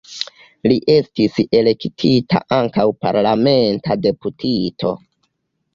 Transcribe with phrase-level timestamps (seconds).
[0.71, 4.99] Li estis elektita ankaŭ parlamenta deputito.